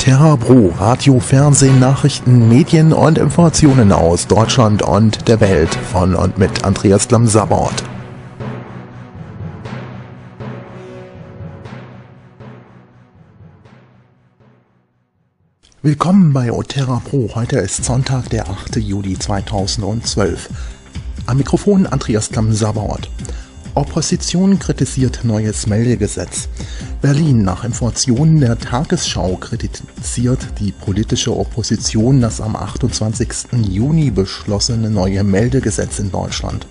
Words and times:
Terra 0.00 0.34
Bro, 0.36 0.72
Radio, 0.78 1.20
Fernsehen, 1.20 1.78
Nachrichten, 1.78 2.48
Medien 2.48 2.94
und 2.94 3.18
Informationen 3.18 3.92
aus 3.92 4.26
Deutschland 4.26 4.80
und 4.80 5.28
der 5.28 5.40
Welt 5.40 5.74
von 5.92 6.14
und 6.14 6.38
mit 6.38 6.64
Andreas 6.64 7.10
Lamsabort. 7.10 7.84
Willkommen 15.82 16.34
bei 16.34 16.52
Oterra 16.52 17.00
Pro. 17.02 17.30
Heute 17.34 17.58
ist 17.58 17.86
Sonntag, 17.86 18.28
der 18.28 18.50
8. 18.50 18.76
Juli 18.76 19.18
2012. 19.18 20.50
Am 21.24 21.38
Mikrofon 21.38 21.86
Andreas 21.86 22.30
Lam-Sabort. 22.32 23.10
Opposition 23.74 24.58
kritisiert 24.58 25.20
neues 25.22 25.66
Meldegesetz. 25.66 26.50
Berlin 27.00 27.44
nach 27.44 27.64
Informationen 27.64 28.40
der 28.40 28.58
Tagesschau 28.58 29.36
kritisiert 29.36 30.46
die 30.58 30.72
politische 30.72 31.34
Opposition 31.34 32.20
das 32.20 32.42
am 32.42 32.56
28. 32.56 33.28
Juni 33.70 34.10
beschlossene 34.10 34.90
neue 34.90 35.24
Meldegesetz 35.24 35.98
in 35.98 36.10
Deutschland. 36.10 36.66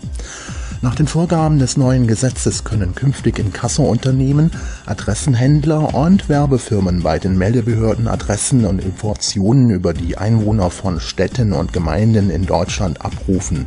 Nach 0.81 0.95
den 0.95 1.07
Vorgaben 1.07 1.59
des 1.59 1.75
neuen 1.75 2.07
Gesetzes 2.07 2.63
können 2.63 2.95
künftig 2.95 3.37
Inkassounternehmen, 3.37 4.51
Adressenhändler 4.85 5.93
und 5.93 6.29
Werbefirmen 6.29 7.03
bei 7.03 7.19
den 7.19 7.37
Meldebehörden 7.37 8.07
Adressen 8.07 8.63
und 8.63 8.81
Informationen 8.81 9.71
über 9.71 9.93
die 9.93 10.17
Einwohner 10.17 10.69
von 10.69 11.01
Städten 11.01 11.51
und 11.51 11.73
Gemeinden 11.73 12.29
in 12.29 12.45
Deutschland 12.45 13.01
abrufen. 13.01 13.65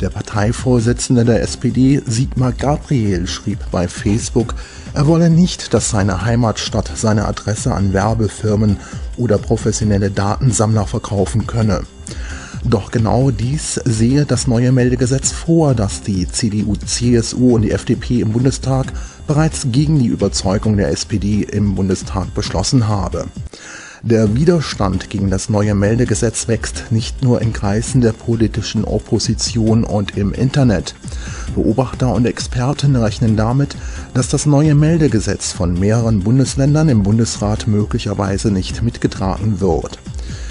Der 0.00 0.10
Parteivorsitzende 0.10 1.24
der 1.24 1.42
SPD, 1.42 2.00
Sigmar 2.06 2.52
Gabriel, 2.52 3.26
schrieb 3.26 3.58
bei 3.72 3.88
Facebook, 3.88 4.54
er 4.94 5.08
wolle 5.08 5.28
nicht, 5.28 5.74
dass 5.74 5.90
seine 5.90 6.24
Heimatstadt 6.24 6.92
seine 6.94 7.26
Adresse 7.26 7.74
an 7.74 7.92
Werbefirmen 7.92 8.76
oder 9.16 9.38
professionelle 9.38 10.12
Datensammler 10.12 10.86
verkaufen 10.86 11.48
könne. 11.48 11.82
Doch 12.64 12.90
genau 12.92 13.30
dies 13.30 13.80
sehe 13.84 14.24
das 14.24 14.46
neue 14.46 14.70
Meldegesetz 14.70 15.32
vor, 15.32 15.74
das 15.74 16.02
die 16.02 16.28
CDU, 16.28 16.76
CSU 16.76 17.56
und 17.56 17.62
die 17.62 17.72
FDP 17.72 18.20
im 18.20 18.32
Bundestag 18.32 18.92
bereits 19.26 19.66
gegen 19.72 19.98
die 19.98 20.06
Überzeugung 20.06 20.76
der 20.76 20.90
SPD 20.90 21.42
im 21.42 21.74
Bundestag 21.74 22.32
beschlossen 22.34 22.86
habe. 22.86 23.26
Der 24.04 24.34
Widerstand 24.34 25.10
gegen 25.10 25.30
das 25.30 25.48
neue 25.48 25.76
Meldegesetz 25.76 26.48
wächst 26.48 26.86
nicht 26.90 27.22
nur 27.22 27.40
in 27.40 27.52
Kreisen 27.52 28.00
der 28.00 28.12
politischen 28.12 28.84
Opposition 28.84 29.84
und 29.84 30.16
im 30.16 30.32
Internet. 30.32 30.96
Beobachter 31.54 32.12
und 32.12 32.26
Experten 32.26 32.96
rechnen 32.96 33.36
damit, 33.36 33.76
dass 34.12 34.28
das 34.28 34.44
neue 34.44 34.74
Meldegesetz 34.74 35.52
von 35.52 35.78
mehreren 35.78 36.20
Bundesländern 36.20 36.88
im 36.88 37.04
Bundesrat 37.04 37.68
möglicherweise 37.68 38.50
nicht 38.50 38.82
mitgetragen 38.82 39.60
wird. 39.60 40.00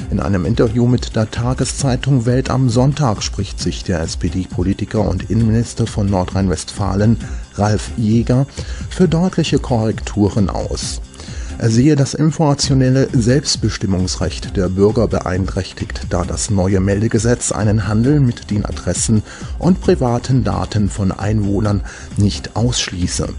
In 0.09 0.19
einem 0.19 0.45
Interview 0.45 0.87
mit 0.87 1.15
der 1.15 1.29
Tageszeitung 1.29 2.25
Welt 2.25 2.49
am 2.49 2.69
Sonntag 2.69 3.21
spricht 3.21 3.59
sich 3.59 3.83
der 3.83 4.01
SPD-Politiker 4.01 5.07
und 5.07 5.29
Innenminister 5.29 5.85
von 5.85 6.09
Nordrhein-Westfalen, 6.09 7.17
Ralf 7.55 7.91
Jäger, 7.97 8.47
für 8.89 9.07
deutliche 9.07 9.59
Korrekturen 9.59 10.49
aus. 10.49 11.01
Er 11.61 11.69
sehe 11.69 11.95
das 11.95 12.15
informationelle 12.15 13.07
Selbstbestimmungsrecht 13.13 14.57
der 14.57 14.67
Bürger 14.67 15.07
beeinträchtigt, 15.07 16.07
da 16.09 16.23
das 16.23 16.49
neue 16.49 16.79
Meldegesetz 16.79 17.51
einen 17.51 17.87
Handel 17.87 18.19
mit 18.19 18.49
den 18.49 18.65
Adressen 18.65 19.21
und 19.59 19.79
privaten 19.79 20.43
Daten 20.43 20.89
von 20.89 21.11
Einwohnern 21.11 21.83
nicht 22.17 22.55
ausschließe. 22.55 23.29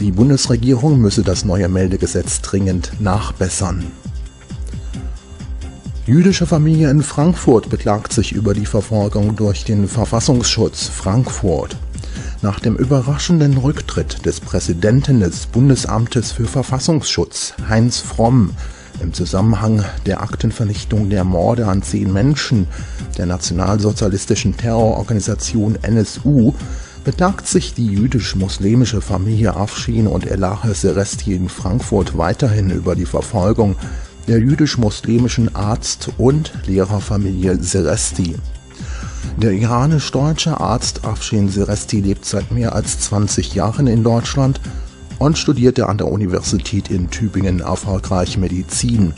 Die 0.00 0.12
Bundesregierung 0.12 0.98
müsse 0.98 1.22
das 1.22 1.44
neue 1.44 1.68
Meldegesetz 1.68 2.40
dringend 2.40 2.92
nachbessern. 3.00 3.84
Jüdische 6.08 6.46
Familie 6.46 6.88
in 6.88 7.02
Frankfurt 7.02 7.68
beklagt 7.68 8.14
sich 8.14 8.32
über 8.32 8.54
die 8.54 8.64
Verfolgung 8.64 9.36
durch 9.36 9.64
den 9.64 9.86
Verfassungsschutz 9.86 10.88
Frankfurt. 10.88 11.76
Nach 12.40 12.60
dem 12.60 12.76
überraschenden 12.76 13.58
Rücktritt 13.58 14.24
des 14.24 14.40
Präsidenten 14.40 15.20
des 15.20 15.44
Bundesamtes 15.44 16.32
für 16.32 16.46
Verfassungsschutz, 16.46 17.52
Heinz 17.68 17.98
Fromm, 17.98 18.52
im 19.02 19.12
Zusammenhang 19.12 19.84
der 20.06 20.22
Aktenvernichtung 20.22 21.10
der 21.10 21.24
Morde 21.24 21.66
an 21.66 21.82
zehn 21.82 22.10
Menschen 22.10 22.68
der 23.18 23.26
nationalsozialistischen 23.26 24.56
Terrororganisation 24.56 25.76
NSU 25.82 26.54
beklagt 27.04 27.46
sich 27.46 27.74
die 27.74 27.86
jüdisch-muslimische 27.86 29.02
Familie 29.02 29.56
Afshin 29.56 30.06
und 30.06 30.26
Elahe 30.26 30.72
Seresti 30.72 31.34
in 31.34 31.50
Frankfurt 31.50 32.16
weiterhin 32.16 32.70
über 32.70 32.96
die 32.96 33.06
Verfolgung 33.06 33.76
der 34.28 34.40
jüdisch-muslimischen 34.40 35.54
Arzt- 35.54 36.10
und 36.18 36.52
Lehrerfamilie 36.66 37.56
Seresti. 37.62 38.36
Der 39.38 39.52
iranisch-deutsche 39.52 40.60
Arzt 40.60 41.04
Afshin 41.04 41.48
Seresti 41.48 42.00
lebt 42.00 42.26
seit 42.26 42.52
mehr 42.52 42.74
als 42.74 43.00
20 43.00 43.54
Jahren 43.54 43.86
in 43.86 44.04
Deutschland 44.04 44.60
und 45.18 45.38
studierte 45.38 45.88
an 45.88 45.96
der 45.96 46.08
Universität 46.08 46.90
in 46.90 47.08
Tübingen 47.08 47.60
erfolgreich 47.60 48.36
Medizin. 48.36 49.14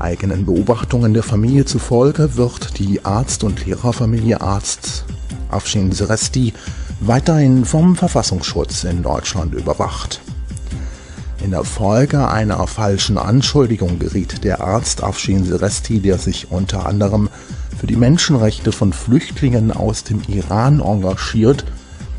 Eigenen 0.00 0.44
Beobachtungen 0.44 1.14
der 1.14 1.22
Familie 1.22 1.64
zufolge 1.64 2.36
wird 2.36 2.78
die 2.78 3.04
Arzt- 3.04 3.44
und 3.44 3.64
Lehrerfamilie 3.64 4.40
Arzt 4.40 5.04
Afshin 5.50 5.92
Seresti 5.92 6.52
weiterhin 7.00 7.64
vom 7.64 7.94
Verfassungsschutz 7.94 8.84
in 8.84 9.02
Deutschland 9.02 9.54
überwacht. 9.54 10.20
In 11.42 11.52
der 11.52 11.64
Folge 11.64 12.28
einer 12.28 12.66
falschen 12.66 13.16
Anschuldigung 13.16 13.98
geriet 13.98 14.44
der 14.44 14.60
Arzt 14.60 15.02
Afshin 15.02 15.44
Seresti, 15.44 15.98
der 16.00 16.18
sich 16.18 16.50
unter 16.50 16.84
anderem 16.84 17.30
für 17.78 17.86
die 17.86 17.96
Menschenrechte 17.96 18.72
von 18.72 18.92
Flüchtlingen 18.92 19.72
aus 19.72 20.04
dem 20.04 20.20
Iran 20.28 20.80
engagiert, 20.80 21.64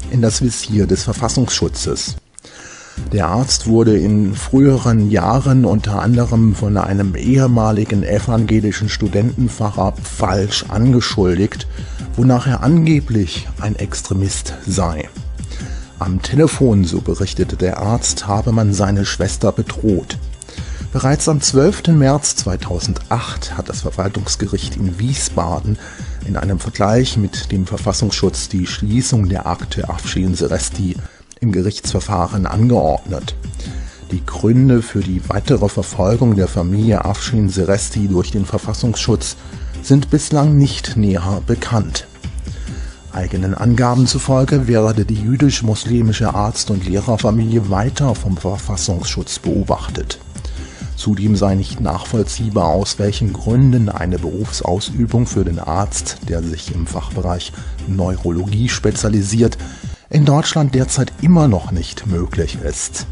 in 0.09 0.23
das 0.23 0.41
Visier 0.41 0.87
des 0.87 1.03
Verfassungsschutzes. 1.03 2.15
Der 3.13 3.27
Arzt 3.27 3.67
wurde 3.67 3.95
in 3.95 4.33
früheren 4.33 5.11
Jahren 5.11 5.65
unter 5.65 6.01
anderem 6.01 6.55
von 6.55 6.77
einem 6.77 7.15
ehemaligen 7.15 8.03
evangelischen 8.03 8.89
Studentenpfarrer 8.89 9.93
falsch 10.01 10.65
angeschuldigt, 10.67 11.67
wonach 12.15 12.47
er 12.47 12.63
angeblich 12.63 13.47
ein 13.59 13.75
Extremist 13.75 14.55
sei. 14.65 15.09
Am 16.01 16.19
Telefon, 16.23 16.83
so 16.83 16.99
berichtete 16.99 17.55
der 17.55 17.77
Arzt, 17.77 18.25
habe 18.25 18.51
man 18.51 18.73
seine 18.73 19.05
Schwester 19.05 19.51
bedroht. 19.51 20.17
Bereits 20.91 21.29
am 21.29 21.41
12. 21.41 21.89
März 21.89 22.37
2008 22.37 23.55
hat 23.55 23.69
das 23.69 23.81
Verwaltungsgericht 23.81 24.77
in 24.77 24.97
Wiesbaden 24.97 25.77
in 26.25 26.37
einem 26.37 26.57
Vergleich 26.57 27.17
mit 27.17 27.51
dem 27.51 27.67
Verfassungsschutz 27.67 28.49
die 28.49 28.65
Schließung 28.65 29.29
der 29.29 29.45
Akte 29.45 29.91
Afshin 29.91 30.33
Seresti 30.33 30.95
im 31.39 31.51
Gerichtsverfahren 31.51 32.47
angeordnet. 32.47 33.35
Die 34.09 34.25
Gründe 34.25 34.81
für 34.81 35.01
die 35.01 35.21
weitere 35.29 35.69
Verfolgung 35.69 36.35
der 36.35 36.47
Familie 36.47 37.05
Afshin 37.05 37.47
Seresti 37.47 38.07
durch 38.07 38.31
den 38.31 38.45
Verfassungsschutz 38.45 39.35
sind 39.83 40.09
bislang 40.09 40.57
nicht 40.57 40.97
näher 40.97 41.43
bekannt. 41.45 42.07
Eigenen 43.13 43.53
Angaben 43.53 44.07
zufolge 44.07 44.67
werde 44.67 45.03
die 45.03 45.21
jüdisch-muslimische 45.21 46.33
Arzt- 46.33 46.71
und 46.71 46.85
Lehrerfamilie 46.87 47.69
weiter 47.69 48.15
vom 48.15 48.37
Verfassungsschutz 48.37 49.39
beobachtet. 49.39 50.19
Zudem 50.95 51.35
sei 51.35 51.55
nicht 51.55 51.81
nachvollziehbar, 51.81 52.67
aus 52.67 52.99
welchen 52.99 53.33
Gründen 53.33 53.89
eine 53.89 54.17
Berufsausübung 54.17 55.25
für 55.25 55.43
den 55.43 55.59
Arzt, 55.59 56.19
der 56.29 56.41
sich 56.41 56.73
im 56.73 56.87
Fachbereich 56.87 57.51
Neurologie 57.87 58.69
spezialisiert, 58.69 59.57
in 60.09 60.25
Deutschland 60.25 60.75
derzeit 60.75 61.11
immer 61.21 61.47
noch 61.47 61.71
nicht 61.71 62.07
möglich 62.07 62.59
ist. 62.63 63.07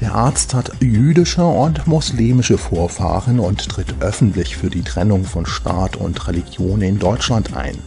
Der 0.00 0.14
Arzt 0.14 0.54
hat 0.54 0.70
jüdische 0.80 1.44
und 1.44 1.86
muslimische 1.86 2.58
Vorfahren 2.58 3.38
und 3.40 3.68
tritt 3.68 3.94
öffentlich 4.00 4.56
für 4.56 4.70
die 4.70 4.82
Trennung 4.82 5.24
von 5.24 5.46
Staat 5.46 5.96
und 5.96 6.26
Religion 6.26 6.80
in 6.80 6.98
Deutschland 6.98 7.54
ein. 7.54 7.78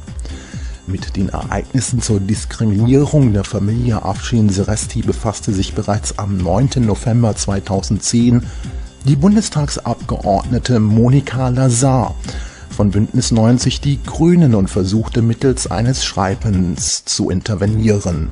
Mit 0.89 1.17
den 1.17 1.27
Ereignissen 1.27 2.01
zur 2.01 2.21
Diskriminierung 2.21 3.33
der 3.33 3.43
Familie 3.43 4.03
Afshin 4.03 4.47
Seresti 4.47 5.01
befasste 5.01 5.51
sich 5.51 5.73
bereits 5.73 6.17
am 6.17 6.37
9. 6.37 6.69
November 6.77 7.35
2010 7.35 8.43
die 9.03 9.17
Bundestagsabgeordnete 9.17 10.79
Monika 10.79 11.49
Lazar 11.49 12.15
von 12.69 12.91
Bündnis 12.91 13.31
90 13.31 13.81
Die 13.81 14.01
Grünen 14.01 14.55
und 14.55 14.69
versuchte 14.69 15.21
mittels 15.21 15.69
eines 15.69 16.05
Schreibens 16.05 17.03
zu 17.03 17.29
intervenieren. 17.29 18.29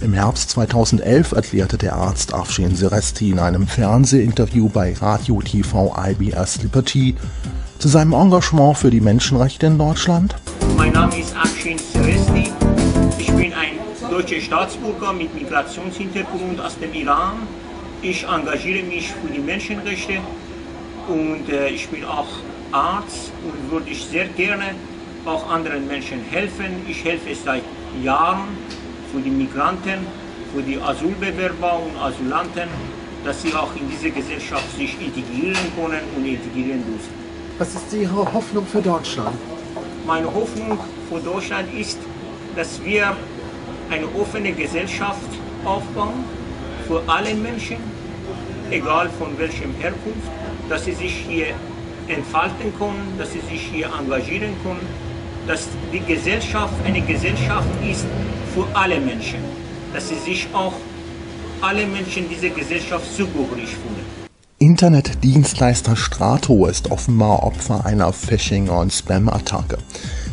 Im 0.00 0.14
Herbst 0.14 0.50
2011 0.50 1.30
erklärte 1.30 1.78
der 1.78 1.94
Arzt 1.94 2.34
Afshin 2.34 2.74
Seresti 2.74 3.30
in 3.30 3.38
einem 3.38 3.68
Fernsehinterview 3.68 4.68
bei 4.68 4.94
Radio 4.94 5.40
TV 5.40 5.94
IBS 5.96 6.60
Liberty 6.62 7.14
zu 7.82 7.88
seinem 7.88 8.12
Engagement 8.12 8.78
für 8.78 8.90
die 8.90 9.00
Menschenrechte 9.00 9.66
in 9.66 9.76
Deutschland. 9.76 10.34
Mein 10.76 10.92
Name 10.92 11.18
ist 11.18 11.36
Afshin 11.36 11.76
Seresti. 11.78 12.52
Ich 13.18 13.32
bin 13.32 13.52
ein 13.52 13.76
deutscher 14.08 14.40
Staatsbürger 14.40 15.12
mit 15.12 15.34
Migrationshintergrund 15.34 16.60
aus 16.60 16.78
dem 16.78 16.94
Iran 16.94 17.48
ich 18.02 18.24
engagiere 18.24 18.82
mich 18.82 19.12
für 19.12 19.32
die 19.32 19.38
Menschenrechte 19.38 20.14
und 21.06 21.48
äh, 21.48 21.68
ich 21.68 21.88
bin 21.88 22.04
auch 22.04 22.26
Arzt 22.72 23.30
und 23.44 23.70
würde 23.70 23.90
ich 23.90 24.04
sehr 24.04 24.26
gerne 24.26 24.74
auch 25.24 25.48
anderen 25.48 25.86
Menschen 25.86 26.20
helfen. 26.30 26.84
Ich 26.88 27.04
helfe 27.04 27.32
seit 27.44 27.62
Jahren 28.02 28.48
für 29.12 29.20
die 29.20 29.30
Migranten, 29.30 30.04
für 30.52 30.62
die 30.62 30.80
Asylbewerber 30.80 31.78
und 31.78 31.96
Asylanten, 32.02 32.68
dass 33.24 33.40
sie 33.40 33.54
auch 33.54 33.70
in 33.76 33.88
diese 33.88 34.10
Gesellschaft 34.10 34.76
sich 34.76 34.96
integrieren 35.00 35.62
können 35.76 36.02
und 36.16 36.26
integrieren 36.26 36.82
müssen. 36.90 37.21
Was 37.58 37.74
ist 37.74 37.92
Ihre 37.92 38.32
Hoffnung 38.32 38.66
für 38.66 38.80
Deutschland? 38.80 39.36
Meine 40.06 40.26
Hoffnung 40.26 40.78
für 41.08 41.20
Deutschland 41.20 41.68
ist, 41.74 41.98
dass 42.56 42.82
wir 42.82 43.14
eine 43.90 44.06
offene 44.18 44.52
Gesellschaft 44.52 45.30
aufbauen 45.64 46.24
für 46.88 47.02
alle 47.06 47.34
Menschen, 47.34 47.76
egal 48.70 49.10
von 49.18 49.38
welchem 49.38 49.74
Herkunft, 49.74 50.30
dass 50.70 50.86
sie 50.86 50.92
sich 50.94 51.12
hier 51.28 51.48
entfalten 52.08 52.72
können, 52.78 53.14
dass 53.18 53.32
sie 53.32 53.40
sich 53.40 53.60
hier 53.60 53.90
engagieren 53.98 54.54
können, 54.62 54.86
dass 55.46 55.68
die 55.92 56.00
Gesellschaft 56.00 56.72
eine 56.86 57.02
Gesellschaft 57.02 57.68
ist 57.88 58.06
für 58.54 58.66
alle 58.72 58.98
Menschen, 58.98 59.40
dass 59.92 60.08
sie 60.08 60.18
sich 60.18 60.48
auch 60.54 60.74
alle 61.60 61.86
Menschen 61.86 62.28
dieser 62.30 62.48
Gesellschaft 62.48 63.14
zugehörig 63.14 63.68
fühlen. 63.68 64.21
Internetdienstleister 64.62 65.96
Strato 65.96 66.66
ist 66.66 66.92
offenbar 66.92 67.42
Opfer 67.42 67.84
einer 67.84 68.12
Phishing- 68.12 68.68
und 68.68 68.92
Spam-Attacke. 68.92 69.76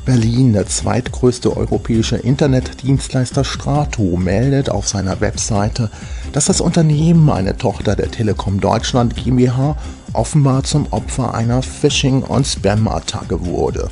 Berlin, 0.06 0.54
der 0.54 0.68
zweitgrößte 0.68 1.58
europäische 1.58 2.18
Internetdienstleister 2.18 3.44
Strato, 3.44 4.18
meldet 4.18 4.70
auf 4.70 4.88
seiner 4.88 5.20
Webseite, 5.20 5.90
dass 6.32 6.46
das 6.46 6.62
Unternehmen, 6.62 7.32
eine 7.32 7.58
Tochter 7.58 7.96
der 7.96 8.12
Telekom 8.12 8.60
Deutschland 8.60 9.16
GmbH, 9.16 9.76
offenbar 10.14 10.64
zum 10.64 10.86
Opfer 10.92 11.34
einer 11.34 11.64
Phishing- 11.64 12.22
und 12.22 12.46
Spam-Attacke 12.46 13.48
wurde. 13.48 13.90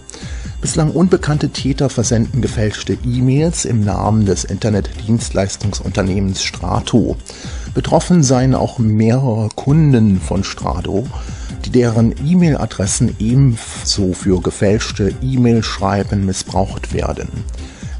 Bislang 0.59 0.89
unbekannte 0.89 1.49
Täter 1.49 1.87
versenden 1.87 2.41
gefälschte 2.41 2.97
E-Mails 3.05 3.63
im 3.63 3.81
Namen 3.81 4.25
des 4.25 4.43
Internetdienstleistungsunternehmens 4.43 6.43
Strato. 6.43 7.15
Betroffen 7.75 8.23
seien 8.23 8.55
auch 8.55 8.79
mehrere 8.79 9.49
Kunden 9.55 10.19
von 10.19 10.43
Strato, 10.43 11.05
die 11.63 11.69
deren 11.69 12.15
E-Mail-Adressen 12.25 13.15
ebenso 13.19 14.13
für 14.13 14.41
gefälschte 14.41 15.13
E-Mail-Schreiben 15.21 16.25
missbraucht 16.25 16.91
werden. 16.91 17.29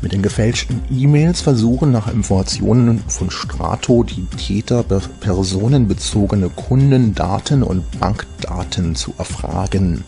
Mit 0.02 0.12
den 0.12 0.24
gefälschten 0.24 0.82
E-Mails 0.92 1.42
versuchen 1.42 1.92
nach 1.92 2.12
Informationen 2.12 3.04
von 3.08 3.30
Strato 3.30 4.04
die 4.04 4.26
Täter 4.36 4.84
personenbezogene 4.84 6.50
Kundendaten 6.50 7.62
und 7.62 8.00
Bankdaten 8.00 8.96
zu 8.96 9.14
erfragen. 9.18 10.04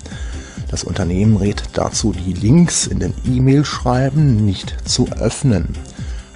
Das 0.69 0.83
Unternehmen 0.83 1.37
rät 1.37 1.63
dazu, 1.73 2.13
die 2.13 2.33
Links 2.33 2.87
in 2.87 2.99
den 2.99 3.13
E-Mail-Schreiben 3.25 4.45
nicht 4.45 4.75
zu 4.85 5.07
öffnen. 5.19 5.69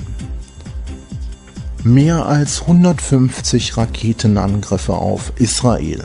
Mehr 1.84 2.26
als 2.26 2.62
150 2.62 3.76
Raketenangriffe 3.76 4.94
auf 4.94 5.34
Israel, 5.38 6.04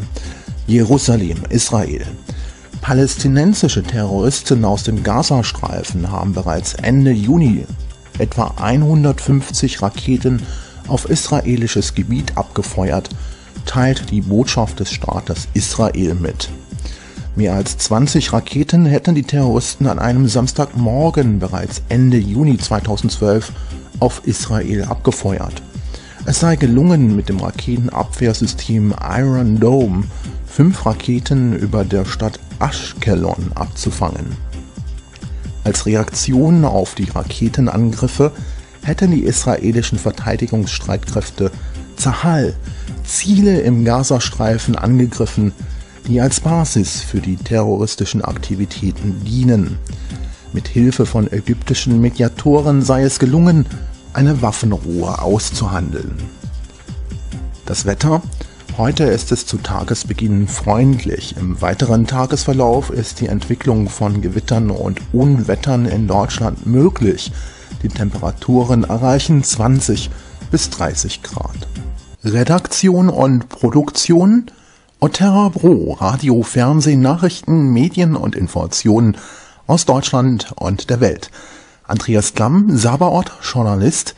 Jerusalem, 0.67 1.43
Israel. 1.50 2.06
Palästinensische 2.81 3.83
Terroristen 3.83 4.65
aus 4.65 4.85
dem 4.85 5.03
Gazastreifen 5.03 6.11
haben 6.11 6.33
bereits 6.33 6.75
Ende 6.75 7.11
Juni 7.11 7.67
etwa 8.19 8.55
150 8.56 9.83
Raketen 9.83 10.43
auf 10.88 11.09
israelisches 11.09 11.94
Gebiet 11.94 12.37
abgefeuert, 12.37 13.11
teilt 13.65 14.11
die 14.11 14.21
Botschaft 14.21 14.81
des 14.81 14.93
Staates 14.93 15.49
Israel 15.55 16.15
mit. 16.15 16.50
Mehr 17.35 17.55
als 17.55 17.77
20 17.79 18.33
Raketen 18.33 18.87
hätten 18.87 19.15
die 19.15 19.23
Terroristen 19.23 19.87
an 19.87 19.99
einem 19.99 20.27
Samstagmorgen 20.27 21.38
bereits 21.38 21.83
Ende 21.88 22.17
Juni 22.17 22.56
2012 22.56 23.53
auf 24.00 24.23
Israel 24.25 24.85
abgefeuert. 24.85 25.62
Es 26.25 26.41
sei 26.41 26.56
gelungen, 26.56 27.15
mit 27.15 27.29
dem 27.29 27.38
Raketenabwehrsystem 27.38 28.94
Iron 29.00 29.61
Dome 29.61 30.05
fünf 30.47 30.87
Raketen 30.87 31.55
über 31.55 31.85
der 31.85 32.06
Stadt 32.06 32.41
Ashkelon 32.59 33.53
abzufangen. 33.55 34.37
Als 35.64 35.85
Reaktion 35.85 36.64
auf 36.64 36.95
die 36.95 37.11
Raketenangriffe 37.11 38.33
hätten 38.87 39.11
die 39.11 39.25
israelischen 39.25 39.99
Verteidigungsstreitkräfte 39.99 41.50
Zahal 41.97 42.55
Ziele 43.05 43.61
im 43.61 43.85
Gazastreifen 43.85 44.76
angegriffen, 44.76 45.52
die 46.07 46.21
als 46.21 46.40
Basis 46.40 47.00
für 47.00 47.21
die 47.21 47.37
terroristischen 47.37 48.23
Aktivitäten 48.23 49.25
dienen. 49.25 49.78
Mit 50.52 50.69
Hilfe 50.69 51.07
von 51.07 51.31
ägyptischen 51.31 52.00
Mediatoren 52.00 52.83
sei 52.83 53.02
es 53.02 53.19
gelungen, 53.19 53.66
eine 54.12 54.40
Waffenruhe 54.40 55.21
auszuhandeln. 55.21 56.14
Das 57.66 57.87
Wetter 57.87 58.23
Heute 58.78 59.05
ist 59.05 59.33
es 59.33 59.47
zu 59.47 59.57
Tagesbeginn 59.57 60.49
freundlich. 60.49 61.35
Im 61.38 61.62
weiteren 61.62 62.07
Tagesverlauf 62.07 62.90
ist 62.90 63.23
die 63.23 63.28
Entwicklung 63.28 63.88
von 63.88 64.21
Gewittern 64.21 64.71
und 64.71 65.00
Unwettern 65.14 65.87
in 65.87 66.07
Deutschland 66.07 66.66
möglich. 66.66 67.33
Die 67.82 67.88
Temperaturen 67.88 68.85
erreichen 68.85 69.42
20 69.42 70.11
bis 70.50 70.70
30 70.70 71.23
Grad. 71.23 71.68
Redaktion 72.25 73.08
und 73.08 73.49
Produktion 73.49 74.46
Otterra 74.99 75.50
Bro, 75.50 75.99
Radio, 76.00 76.42
Fernsehen, 76.42 77.00
Nachrichten, 77.00 77.73
Medien 77.73 78.16
und 78.16 78.35
Informationen 78.35 79.16
aus 79.66 79.85
Deutschland 79.85 80.52
und 80.56 80.90
der 80.90 81.00
Welt. 81.00 81.30
Andreas 81.87 82.35
Klamm, 82.35 82.76
Saberort, 82.76 83.32
Journalist, 83.42 84.14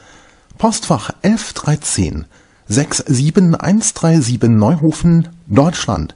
Postfach 0.56 1.10
1113 1.22 2.26
67137 2.68 4.42
Neuhofen, 4.42 5.28
Deutschland. 5.46 6.14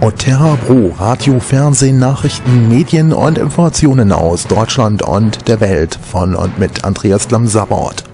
Oterra 0.00 0.56
Pro, 0.56 0.92
Radio, 0.98 1.38
Fernsehen, 1.40 1.98
Nachrichten, 1.98 2.68
Medien 2.68 3.12
und 3.14 3.38
Informationen 3.38 4.12
aus 4.12 4.46
Deutschland 4.46 5.02
und 5.02 5.48
der 5.48 5.60
Welt 5.60 5.98
von 6.10 6.34
und 6.34 6.58
mit 6.58 6.84
Andreas 6.84 7.26
Glamsabort. 7.26 8.04